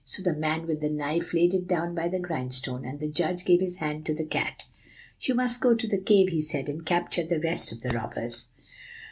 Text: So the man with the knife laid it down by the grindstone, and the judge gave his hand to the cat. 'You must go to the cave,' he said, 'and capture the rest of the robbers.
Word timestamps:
So 0.03 0.23
the 0.23 0.33
man 0.33 0.65
with 0.65 0.81
the 0.81 0.89
knife 0.89 1.31
laid 1.31 1.53
it 1.53 1.67
down 1.67 1.93
by 1.93 2.07
the 2.07 2.17
grindstone, 2.17 2.85
and 2.85 2.99
the 2.99 3.07
judge 3.07 3.45
gave 3.45 3.59
his 3.61 3.75
hand 3.75 4.03
to 4.07 4.15
the 4.15 4.25
cat. 4.25 4.65
'You 5.19 5.35
must 5.35 5.61
go 5.61 5.75
to 5.75 5.87
the 5.87 6.01
cave,' 6.01 6.29
he 6.29 6.41
said, 6.41 6.67
'and 6.69 6.83
capture 6.83 7.21
the 7.23 7.39
rest 7.39 7.71
of 7.71 7.81
the 7.81 7.89
robbers. 7.91 8.47